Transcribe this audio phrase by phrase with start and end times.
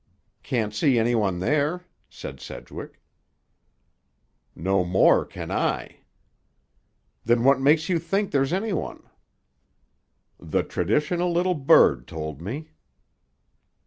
[0.41, 2.99] "Can't see any one there," said Sedgwick.
[4.55, 5.97] "No more can I."
[7.23, 9.03] "Then what makes you think there's any one?"
[10.39, 12.71] "The traditional little bird told me."